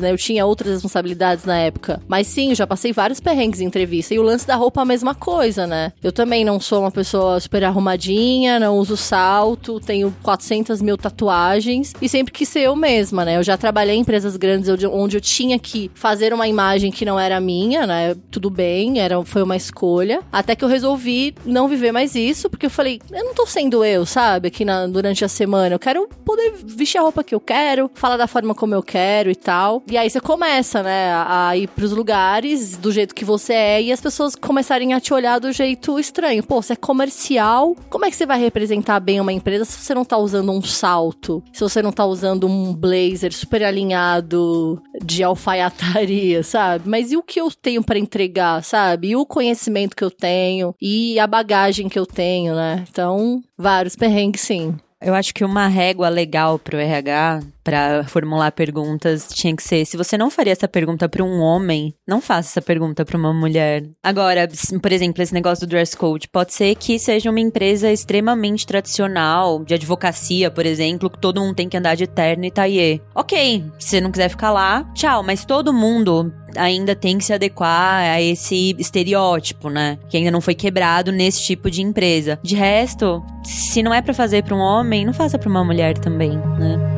[0.00, 0.10] né?
[0.10, 2.00] Eu tinha outras responsabilidades na época.
[2.08, 4.14] Mas sim, já passei vários perrengues em entrevista.
[4.14, 5.92] E o lance da roupa a mesma coisa, né?
[6.02, 11.92] Eu também não sou uma pessoa super arrumadinha, não uso salto, tenho 400 mil tatuagens
[12.00, 13.36] e sempre quis ser eu mesma, né?
[13.36, 17.18] Eu já trabalhei em empresas grandes onde eu tinha que fazer uma imagem que não
[17.18, 18.14] era minha, né?
[18.30, 20.20] Tudo bem, era, foi uma escolha.
[20.32, 23.84] Até que eu resolvi não viver mais isso, porque eu falei, eu não tô sendo
[23.84, 24.48] eu, sabe?
[24.48, 25.74] Aqui na, durante a semana.
[25.74, 29.11] Eu quero poder vestir a roupa que eu quero, falar da forma como eu quero
[29.30, 29.82] e tal.
[29.90, 33.92] E aí você começa, né, a ir pros lugares do jeito que você é e
[33.92, 36.42] as pessoas começarem a te olhar do jeito estranho.
[36.42, 39.94] Pô, você é comercial, como é que você vai representar bem uma empresa se você
[39.94, 41.42] não tá usando um salto?
[41.52, 46.88] Se você não tá usando um blazer super alinhado de alfaiataria, sabe?
[46.88, 49.08] Mas e o que eu tenho para entregar, sabe?
[49.08, 52.84] E o conhecimento que eu tenho e a bagagem que eu tenho, né?
[52.90, 54.74] Então, vários perrengues sim.
[55.00, 59.96] Eu acho que uma régua legal pro RH para formular perguntas tinha que ser: se
[59.96, 63.84] você não faria essa pergunta para um homem, não faça essa pergunta para uma mulher.
[64.02, 64.48] Agora,
[64.80, 69.64] por exemplo, esse negócio do dress code, pode ser que seja uma empresa extremamente tradicional,
[69.64, 73.00] de advocacia, por exemplo, que todo mundo tem que andar de terno e taillé.
[73.14, 77.32] Ok, se você não quiser ficar lá, tchau, mas todo mundo ainda tem que se
[77.32, 79.98] adequar a esse estereótipo, né?
[80.08, 82.38] Que ainda não foi quebrado nesse tipo de empresa.
[82.42, 85.96] De resto, se não é para fazer para um homem, não faça para uma mulher
[85.98, 86.91] também, né?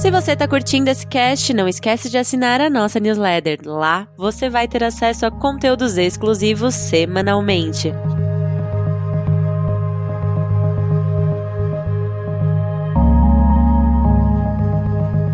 [0.00, 3.58] Se você está curtindo esse cast, não esquece de assinar a nossa newsletter.
[3.66, 7.92] Lá você vai ter acesso a conteúdos exclusivos semanalmente.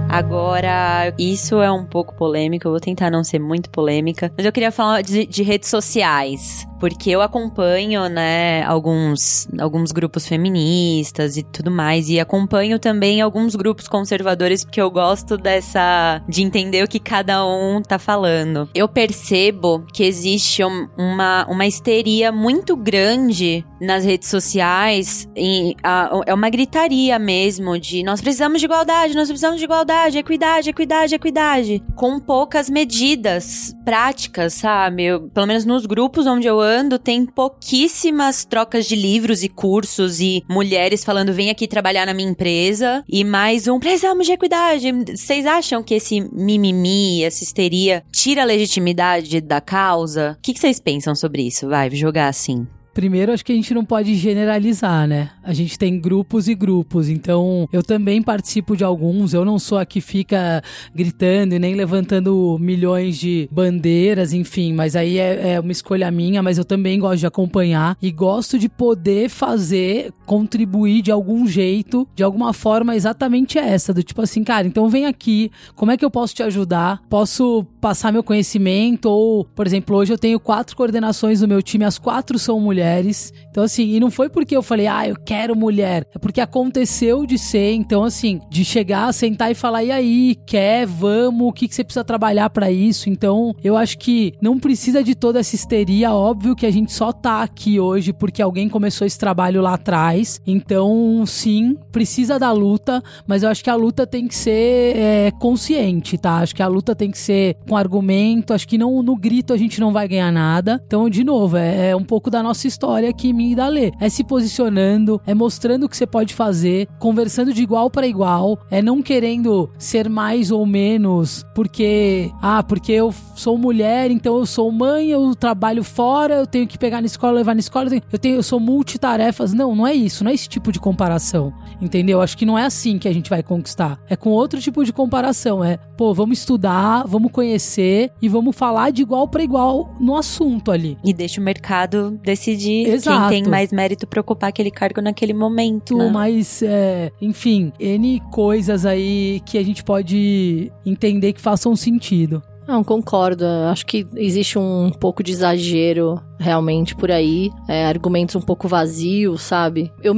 [0.08, 4.50] Agora, isso é um pouco polêmico, eu vou tentar não ser muito polêmica, mas eu
[4.50, 11.42] queria falar de, de redes sociais porque eu acompanho, né, alguns, alguns grupos feministas e
[11.42, 16.22] tudo mais, e acompanho também alguns grupos conservadores, porque eu gosto dessa.
[16.28, 18.68] de entender o que cada um tá falando.
[18.74, 26.10] Eu percebo que existe um, uma, uma histeria muito grande nas redes sociais, e a,
[26.26, 31.14] é uma gritaria mesmo de nós precisamos de igualdade, nós precisamos de igualdade, equidade, equidade,
[31.14, 35.04] equidade, com poucas medidas práticas, sabe?
[35.04, 40.20] Eu, pelo menos nos grupos onde eu ando, tem pouquíssimas trocas de livros e cursos
[40.20, 43.02] e mulheres falando: vem aqui trabalhar na minha empresa.
[43.08, 44.92] E mais um: precisamos de equidade.
[44.92, 50.36] Vocês acham que esse mimimi, essa histeria, tira a legitimidade da causa?
[50.38, 51.68] O que vocês pensam sobre isso?
[51.68, 52.66] Vai, jogar assim.
[52.96, 55.28] Primeiro, acho que a gente não pode generalizar, né?
[55.44, 59.34] A gente tem grupos e grupos, então eu também participo de alguns.
[59.34, 60.62] Eu não sou a que fica
[60.94, 66.42] gritando e nem levantando milhões de bandeiras, enfim, mas aí é, é uma escolha minha.
[66.42, 72.08] Mas eu também gosto de acompanhar e gosto de poder fazer, contribuir de algum jeito,
[72.14, 76.04] de alguma forma, exatamente essa: do tipo assim, cara, então vem aqui, como é que
[76.04, 77.02] eu posso te ajudar?
[77.10, 79.10] Posso passar meu conhecimento?
[79.10, 82.85] Ou, por exemplo, hoje eu tenho quatro coordenações do meu time, as quatro são mulheres
[82.86, 83.32] mulheres.
[83.50, 86.06] Então, assim, e não foi porque eu falei, ah, eu quero mulher.
[86.14, 87.72] É porque aconteceu de ser.
[87.72, 91.82] Então, assim, de chegar, sentar e falar, e aí, quer, vamos, o que, que você
[91.82, 93.08] precisa trabalhar para isso?
[93.08, 96.12] Então, eu acho que não precisa de toda essa histeria.
[96.12, 100.40] Óbvio que a gente só tá aqui hoje porque alguém começou esse trabalho lá atrás.
[100.46, 105.30] Então, sim, precisa da luta, mas eu acho que a luta tem que ser é,
[105.40, 106.36] consciente, tá?
[106.36, 108.52] Acho que a luta tem que ser com argumento.
[108.52, 110.80] Acho que não no grito a gente não vai ganhar nada.
[110.86, 112.75] Então, de novo, é, é um pouco da nossa história
[113.16, 113.92] que me dá ler.
[114.00, 118.58] É se posicionando, é mostrando o que você pode fazer, conversando de igual para igual,
[118.70, 124.46] é não querendo ser mais ou menos porque, ah, porque eu sou mulher, então eu
[124.46, 128.18] sou mãe, eu trabalho fora, eu tenho que pegar na escola, levar na escola, eu
[128.18, 129.52] tenho, eu sou multitarefas.
[129.52, 131.52] Não, não é isso, não é esse tipo de comparação.
[131.80, 132.20] Entendeu?
[132.20, 133.98] Acho que não é assim que a gente vai conquistar.
[134.08, 138.90] É com outro tipo de comparação, é, pô, vamos estudar, vamos conhecer e vamos falar
[138.90, 140.98] de igual para igual no assunto ali.
[141.04, 143.30] E deixa o mercado decidir decidir Exato.
[143.30, 145.96] quem tem mais mérito para ocupar aquele cargo naquele momento.
[145.96, 146.10] Né?
[146.10, 152.42] Mas, é, enfim, N coisas aí que a gente pode entender que façam sentido.
[152.66, 153.44] Não, concordo.
[153.70, 157.50] Acho que existe um pouco de exagero realmente por aí.
[157.68, 159.92] É, argumentos um pouco vazios, sabe?
[160.02, 160.14] Eu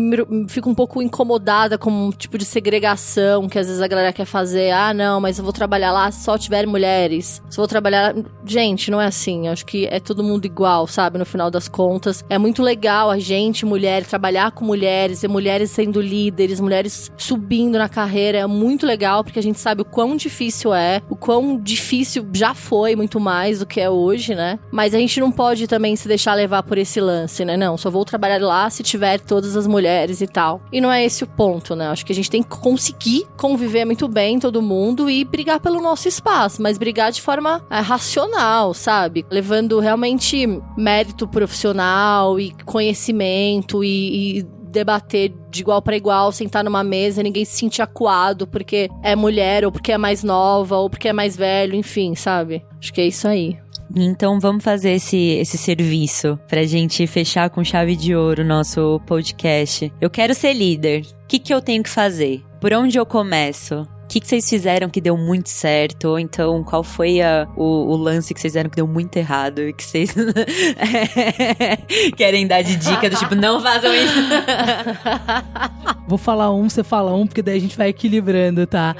[0.48, 4.24] fico um pouco incomodada com um tipo de segregação que às vezes a galera quer
[4.24, 4.70] fazer.
[4.70, 7.42] Ah, não, mas eu vou trabalhar lá se só tiver mulheres.
[7.48, 8.14] Se eu vou trabalhar.
[8.44, 9.48] Gente, não é assim.
[9.48, 11.18] Acho que é todo mundo igual, sabe?
[11.18, 12.24] No final das contas.
[12.28, 17.78] É muito legal a gente, mulher, trabalhar com mulheres, e mulheres sendo líderes, mulheres subindo
[17.78, 18.38] na carreira.
[18.38, 22.54] É muito legal porque a gente sabe o quão difícil é, o quão difícil já
[22.54, 24.58] foi muito mais do que é hoje, né?
[24.70, 27.56] Mas a gente não pode também se deixar levar por esse lance, né?
[27.56, 30.62] Não, só vou trabalhar lá se tiver todas as mulheres e tal.
[30.72, 31.88] E não é esse o ponto, né?
[31.88, 35.80] Acho que a gente tem que conseguir conviver muito bem todo mundo e brigar pelo
[35.80, 39.26] nosso espaço, mas brigar de forma é, racional, sabe?
[39.30, 40.46] Levando realmente
[40.76, 47.44] mérito profissional e conhecimento e, e debater de igual para igual, sentar numa mesa, ninguém
[47.44, 51.36] se sentir acuado porque é mulher, ou porque é mais nova, ou porque é mais
[51.36, 52.64] velho, enfim, sabe?
[52.78, 53.58] Acho que é isso aí.
[53.94, 59.00] Então vamos fazer esse, esse serviço pra gente fechar com chave de ouro o nosso
[59.06, 59.92] podcast.
[60.00, 61.02] Eu quero ser líder.
[61.02, 62.42] O que, que eu tenho que fazer?
[62.60, 63.86] Por onde eu começo?
[64.08, 66.06] O que, que vocês fizeram que deu muito certo?
[66.06, 69.60] Ou então, qual foi a, o, o, lance que vocês fizeram que deu muito errado
[69.60, 70.14] e que vocês
[72.16, 74.18] querem dar de dica do tipo, não façam isso?
[76.08, 78.96] Vou falar um, você fala um, porque daí a gente vai equilibrando, tá?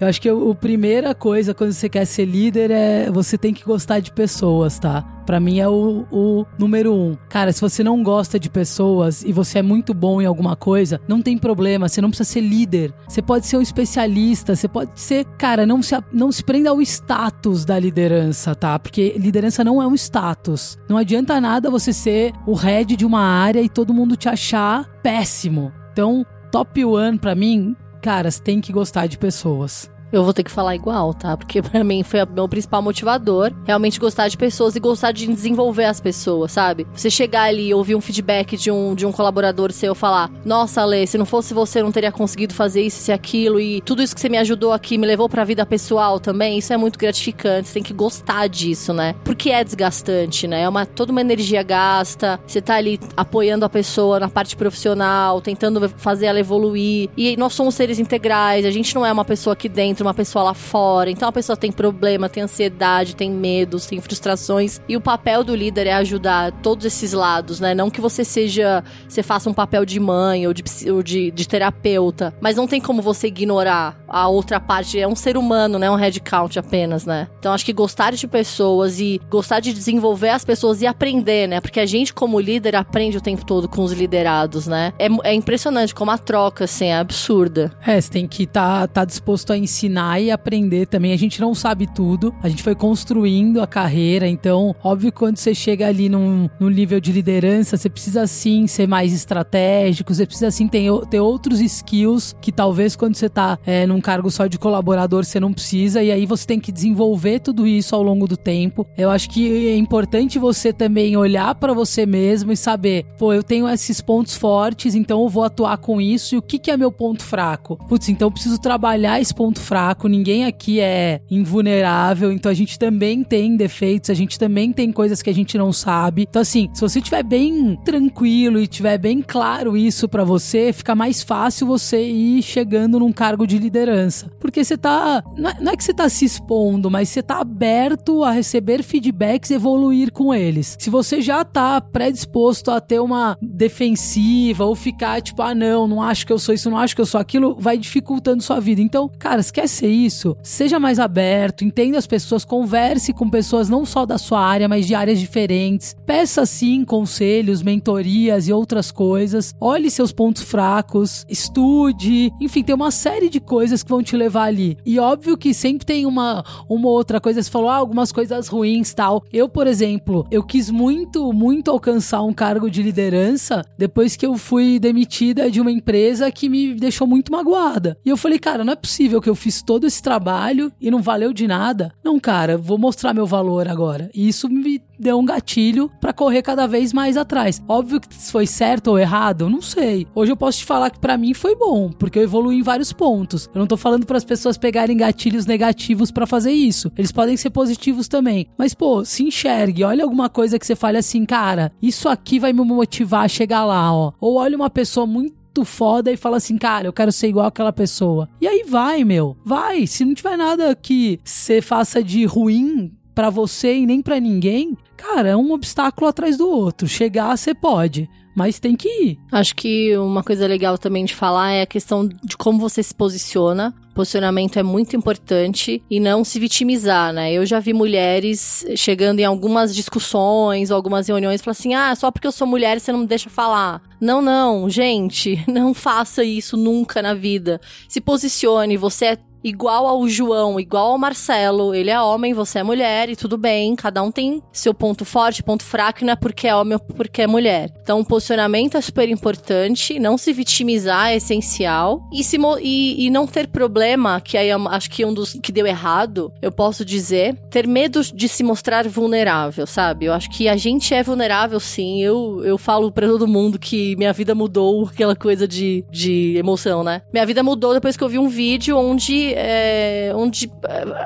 [0.00, 3.64] Eu acho que a primeira coisa quando você quer ser líder é você tem que
[3.64, 5.04] gostar de pessoas, tá?
[5.24, 7.16] Para mim é o, o número um.
[7.28, 11.00] Cara, se você não gosta de pessoas e você é muito bom em alguma coisa,
[11.08, 12.92] não tem problema, você não precisa ser líder.
[13.08, 16.80] Você pode ser um especialista, você pode ser, cara, não se, não se prenda ao
[16.82, 18.78] status da liderança, tá?
[18.78, 20.78] Porque liderança não é um status.
[20.88, 24.86] Não adianta nada você ser o head de uma área e todo mundo te achar
[25.02, 25.72] péssimo.
[25.92, 29.91] Então, top one para mim, caras, tem que gostar de pessoas.
[30.12, 31.36] Eu vou ter que falar igual, tá?
[31.38, 33.50] Porque para mim foi o meu principal motivador.
[33.64, 36.86] Realmente gostar de pessoas e gostar de desenvolver as pessoas, sabe?
[36.94, 40.84] Você chegar ali e ouvir um feedback de um, de um colaborador seu falar: Nossa,
[40.84, 43.58] Lê, se não fosse você, eu não teria conseguido fazer isso e aquilo.
[43.58, 46.58] E tudo isso que você me ajudou aqui me levou pra vida pessoal também.
[46.58, 47.68] Isso é muito gratificante.
[47.68, 49.14] Você tem que gostar disso, né?
[49.24, 50.62] Porque é desgastante, né?
[50.62, 52.38] É uma, toda uma energia gasta.
[52.46, 57.08] Você tá ali apoiando a pessoa na parte profissional, tentando fazer ela evoluir.
[57.16, 58.66] E nós somos seres integrais.
[58.66, 61.10] A gente não é uma pessoa aqui dentro uma pessoa lá fora.
[61.10, 64.80] Então a pessoa tem problema, tem ansiedade, tem medos, tem frustrações.
[64.88, 67.74] E o papel do líder é ajudar todos esses lados, né?
[67.74, 68.82] Não que você seja.
[69.08, 72.34] Você faça um papel de mãe ou de, ou de, de terapeuta.
[72.40, 74.98] Mas não tem como você ignorar a outra parte.
[74.98, 75.90] É um ser humano, né?
[75.90, 77.28] Um head count apenas, né?
[77.38, 81.60] Então acho que gostar de pessoas e gostar de desenvolver as pessoas e aprender, né?
[81.60, 84.92] Porque a gente, como líder, aprende o tempo todo com os liderados, né?
[84.98, 87.72] É, é impressionante como a troca, assim, é absurda.
[87.86, 91.12] É, você tem que estar tá, tá disposto a ensinar ensinar e aprender também.
[91.12, 95.54] A gente não sabe tudo, a gente foi construindo a carreira, então, óbvio quando você
[95.54, 100.50] chega ali num, num nível de liderança, você precisa sim ser mais estratégico, você precisa
[100.50, 104.58] sim ter, ter outros skills que talvez quando você tá é, num cargo só de
[104.58, 108.36] colaborador você não precisa, e aí você tem que desenvolver tudo isso ao longo do
[108.36, 108.86] tempo.
[108.96, 113.42] Eu acho que é importante você também olhar para você mesmo e saber, pô, eu
[113.42, 116.76] tenho esses pontos fortes, então eu vou atuar com isso, e o que, que é
[116.76, 117.76] meu ponto fraco?
[117.88, 122.54] Putz, então eu preciso trabalhar esse ponto fraco fraco, ninguém aqui é invulnerável, então a
[122.54, 126.22] gente também tem defeitos, a gente também tem coisas que a gente não sabe.
[126.28, 130.94] Então, assim, se você estiver bem tranquilo e tiver bem claro isso para você, fica
[130.94, 134.30] mais fácil você ir chegando num cargo de liderança.
[134.38, 135.24] Porque você tá.
[135.36, 139.54] Não é que você tá se expondo, mas você tá aberto a receber feedbacks e
[139.54, 140.76] evoluir com eles.
[140.78, 146.00] Se você já tá predisposto a ter uma defensiva ou ficar tipo, ah, não, não
[146.00, 148.80] acho que eu sou isso, não acho que eu sou aquilo, vai dificultando sua vida.
[148.80, 153.84] Então, cara, esquece ser isso, seja mais aberto, entenda as pessoas, converse com pessoas não
[153.84, 155.96] só da sua área, mas de áreas diferentes.
[156.06, 159.54] Peça sim conselhos, mentorias e outras coisas.
[159.60, 164.44] Olhe seus pontos fracos, estude, enfim, tem uma série de coisas que vão te levar
[164.44, 164.76] ali.
[164.84, 168.94] E óbvio que sempre tem uma uma outra coisa, você falou ah, algumas coisas ruins,
[168.94, 169.22] tal.
[169.32, 174.36] Eu, por exemplo, eu quis muito, muito alcançar um cargo de liderança depois que eu
[174.36, 177.96] fui demitida de uma empresa que me deixou muito magoada.
[178.04, 181.02] E eu falei, cara, não é possível que eu fiz todo esse trabalho e não
[181.02, 181.92] valeu de nada.
[182.04, 184.08] Não, cara, vou mostrar meu valor agora.
[184.14, 187.60] E isso me deu um gatilho para correr cada vez mais atrás.
[187.66, 190.06] Óbvio que foi certo ou errado, não sei.
[190.14, 192.92] Hoje eu posso te falar que para mim foi bom, porque eu evolui em vários
[192.92, 193.50] pontos.
[193.52, 196.92] Eu não tô falando para as pessoas pegarem gatilhos negativos para fazer isso.
[196.96, 198.46] Eles podem ser positivos também.
[198.56, 202.52] Mas pô, se enxergue, olha alguma coisa que você fale assim, cara, isso aqui vai
[202.52, 204.12] me motivar a chegar lá, ó.
[204.20, 207.46] Ou olha uma pessoa muito muito foda e fala assim, cara, eu quero ser igual
[207.46, 208.28] aquela pessoa.
[208.40, 209.36] E aí vai, meu.
[209.44, 209.86] Vai.
[209.86, 214.76] Se não tiver nada que você faça de ruim para você e nem para ninguém,
[214.96, 216.88] cara, é um obstáculo atrás do outro.
[216.88, 219.18] Chegar, você pode mas tem que ir.
[219.30, 222.94] Acho que uma coisa legal também de falar é a questão de como você se
[222.94, 223.74] posiciona.
[223.94, 227.32] Posicionamento é muito importante e não se vitimizar, né?
[227.32, 232.26] Eu já vi mulheres chegando em algumas discussões algumas reuniões falar assim: ah, só porque
[232.26, 233.82] eu sou mulher você não me deixa falar.
[234.00, 237.60] Não, não, gente, não faça isso nunca na vida.
[237.88, 241.74] Se posicione, você é igual ao João, igual ao Marcelo.
[241.74, 243.74] Ele é homem, você é mulher e tudo bem.
[243.76, 247.22] Cada um tem seu ponto forte, ponto fraco, não é porque é homem ou porque
[247.22, 247.72] é mulher.
[247.82, 249.98] Então, o posicionamento é super importante.
[249.98, 252.02] Não se vitimizar é essencial.
[252.12, 255.66] E, se, e, e não ter problema, que aí acho que um dos que deu
[255.66, 260.06] errado, eu posso dizer, ter medo de se mostrar vulnerável, sabe?
[260.06, 262.02] Eu acho que a gente é vulnerável sim.
[262.02, 266.84] Eu, eu falo pra todo mundo que minha vida mudou, aquela coisa de, de emoção,
[266.84, 267.02] né?
[267.12, 270.50] Minha vida mudou depois que eu vi um vídeo onde é, onde.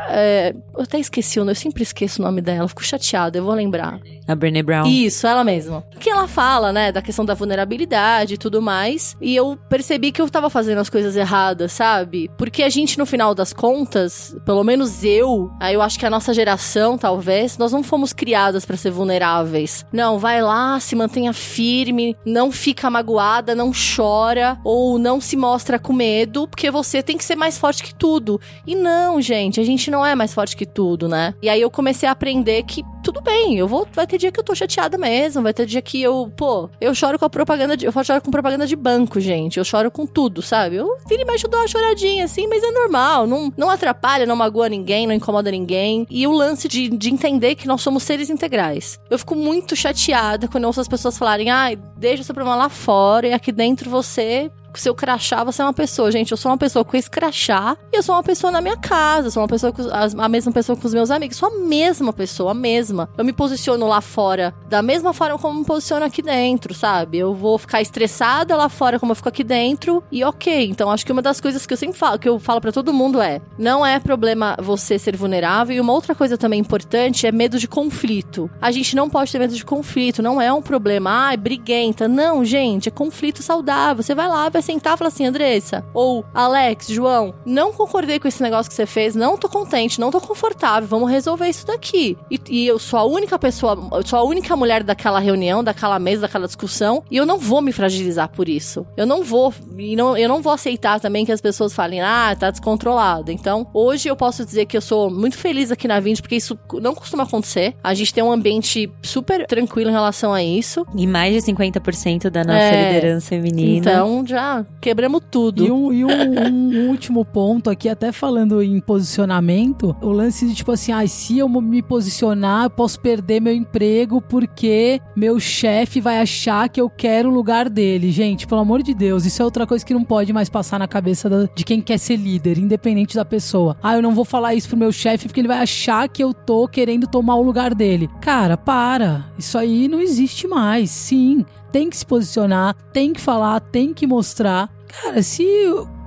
[0.08, 3.44] É, eu até esqueci o nome, eu sempre esqueço o nome dela, fico chateada, eu
[3.44, 4.00] vou lembrar.
[4.28, 4.86] A Brené Brown.
[4.86, 5.84] Isso, ela mesma.
[6.00, 9.16] Que ela fala, né, da questão da vulnerabilidade e tudo mais.
[9.20, 12.28] E eu percebi que eu tava fazendo as coisas erradas, sabe?
[12.36, 16.10] Porque a gente, no final das contas, pelo menos eu, aí eu acho que a
[16.10, 19.86] nossa geração, talvez, nós não fomos criadas para ser vulneráveis.
[19.92, 25.79] Não, vai lá, se mantenha firme, não fica magoada, não chora, ou não se mostra
[25.79, 28.40] com medo, porque você tem que ser mais forte que tudo tudo.
[28.67, 31.35] E não, gente, a gente não é mais forte que tudo, né?
[31.42, 33.58] E aí eu comecei a aprender que tudo bem.
[33.58, 33.87] Eu vou.
[33.92, 35.42] Vai ter dia que eu tô chateada mesmo.
[35.42, 37.85] Vai ter dia que eu, pô, eu choro com a propaganda de.
[37.85, 39.58] Eu choro com propaganda de banco, gente.
[39.58, 40.77] Eu choro com tudo, sabe?
[40.77, 43.27] Eu vira e mexe, eu dou uma choradinha, assim, mas é normal.
[43.27, 46.06] Não, não atrapalha, não magoa ninguém, não incomoda ninguém.
[46.10, 48.98] E o lance de, de entender que nós somos seres integrais.
[49.10, 52.56] Eu fico muito chateada quando eu ouço as pessoas falarem, ai, ah, deixa seu problema
[52.56, 54.50] lá fora e aqui dentro você
[54.81, 56.10] seu crachá, você é uma pessoa.
[56.10, 58.77] Gente, eu sou uma pessoa com esse crachá e eu sou uma pessoa na minha
[58.77, 59.29] casa.
[59.29, 59.83] Eu sou uma pessoa com,
[60.18, 61.37] a, mesma pessoa com os meus amigos.
[61.37, 63.08] Sou a mesma pessoa, a mesma.
[63.16, 67.18] Eu me posiciono lá fora da mesma forma como me posiciono aqui dentro, sabe?
[67.18, 70.66] Eu vou ficar estressada lá fora como eu fico aqui dentro e ok.
[70.68, 72.92] Então acho que uma das coisas que eu sempre falo, que eu falo para todo
[72.92, 75.77] mundo é: não é problema você ser vulnerável.
[75.77, 78.50] E uma outra coisa também importante é medo de conflito.
[78.60, 80.22] A gente não pode ter medo de conflito.
[80.22, 82.08] Não é um problema, ai, ah, briguenta.
[82.08, 84.02] Não, gente, é conflito saudável.
[84.02, 88.29] Você vai lá, vai sentar e falar assim, Andressa, ou Alex, João, não concordei com
[88.29, 92.17] esse negócio que você fez, não tô contente, não tô confortável, vamos resolver isso daqui.
[92.31, 95.98] E, e eu sou a única pessoa, eu sou a única mulher daquela reunião, daquela
[95.98, 98.87] mesa, daquela discussão, e eu não vou me fragilizar por isso.
[98.96, 102.35] Eu não vou, e não, eu não vou aceitar também que as pessoas falem, ah,
[102.38, 103.31] tá descontrolado.
[103.31, 106.58] Então, hoje eu posso dizer que eu sou muito feliz aqui na Vind, porque isso
[106.81, 107.75] não costuma acontecer.
[107.83, 110.85] A gente tem um ambiente super tranquilo em relação a isso.
[110.94, 113.79] E mais de 50% da nossa é, liderança feminina.
[113.79, 114.46] Então, já
[114.81, 115.65] quebramos tudo.
[115.65, 120.55] E um, e um, um último ponto aqui, até falando em posicionamento, o lance de
[120.55, 126.01] tipo assim, ah, se eu me posicionar, eu posso perder meu emprego porque meu chefe
[126.01, 128.11] vai achar que eu quero o lugar dele.
[128.11, 130.88] Gente, pelo amor de Deus, isso é outra coisa que não pode mais passar na
[130.88, 133.77] cabeça da, de quem quer ser líder, independente da pessoa.
[133.83, 136.33] Ah, eu não vou falar isso pro meu chefe porque ele vai achar que eu
[136.33, 138.09] tô querendo tomar o lugar dele.
[138.21, 139.27] Cara, para.
[139.38, 140.90] Isso aí não existe mais.
[140.90, 141.44] Sim,
[141.77, 144.70] tem que se posicionar, tem que falar, tem que mostrar.
[144.88, 145.46] Cara, se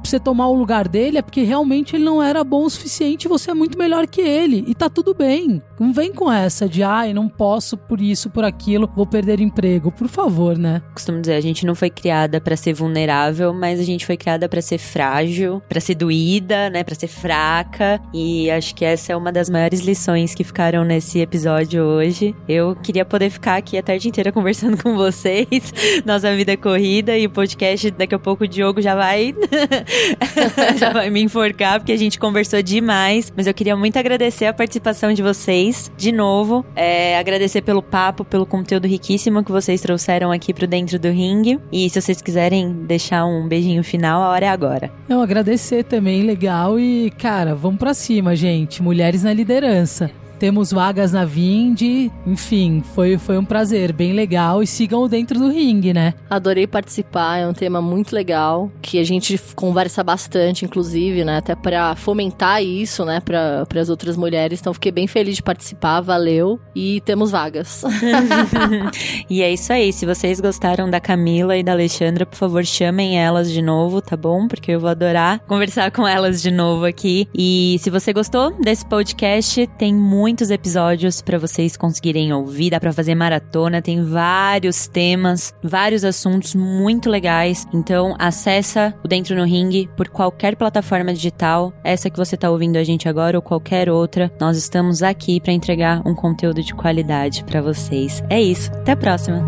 [0.09, 3.29] você tomar o lugar dele é porque realmente ele não era bom o suficiente e
[3.29, 4.63] você é muito melhor que ele.
[4.67, 5.61] E tá tudo bem.
[5.79, 9.91] Não vem com essa de, ai, não posso por isso, por aquilo, vou perder emprego.
[9.91, 10.81] Por favor, né?
[10.93, 14.49] Costumo dizer, a gente não foi criada para ser vulnerável, mas a gente foi criada
[14.49, 18.01] para ser frágil, para ser doída, né, para ser fraca.
[18.13, 22.35] E acho que essa é uma das maiores lições que ficaram nesse episódio hoje.
[22.47, 25.47] Eu queria poder ficar aqui a tarde inteira conversando com vocês.
[26.05, 29.33] Nossa vida é corrida e o podcast daqui a pouco o Diogo já vai
[30.77, 33.31] já vai me enforcar porque a gente conversou demais.
[33.35, 36.65] Mas eu queria muito agradecer a participação de vocês de novo.
[36.75, 41.59] É, agradecer pelo papo, pelo conteúdo riquíssimo que vocês trouxeram aqui pro Dentro do Ring.
[41.71, 44.91] E se vocês quiserem deixar um beijinho final, a hora é agora.
[45.07, 46.79] Não, agradecer também, legal.
[46.79, 48.81] E, cara, vamos pra cima, gente.
[48.81, 50.11] Mulheres na liderança.
[50.39, 51.81] Temos vagas na Vind,
[52.25, 54.63] enfim, foi, foi um prazer, bem legal.
[54.63, 56.13] E sigam dentro do ringue, né?
[56.29, 61.37] Adorei participar, é um tema muito legal, que a gente conversa bastante, inclusive, né?
[61.37, 64.59] Até para fomentar isso, né, para as outras mulheres.
[64.59, 66.59] Então, fiquei bem feliz de participar, valeu.
[66.73, 67.83] E temos vagas.
[69.29, 69.91] e é isso aí.
[69.91, 74.15] Se vocês gostaram da Camila e da Alexandra, por favor, chamem elas de novo, tá
[74.15, 74.47] bom?
[74.47, 77.27] Porque eu vou adorar conversar com elas de novo aqui.
[77.33, 82.79] E se você gostou desse podcast, tem muito muitos episódios para vocês conseguirem ouvir, dá
[82.79, 87.65] para fazer maratona, tem vários temas, vários assuntos muito legais.
[87.73, 92.77] Então, acessa o Dentro no Ring por qualquer plataforma digital, essa que você tá ouvindo
[92.77, 94.31] a gente agora ou qualquer outra.
[94.39, 98.23] Nós estamos aqui para entregar um conteúdo de qualidade para vocês.
[98.29, 98.71] É isso.
[98.73, 99.41] Até a próxima.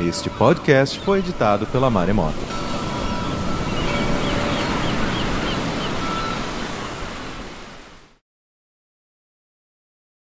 [0.00, 2.67] Este podcast foi editado pela Maremoto.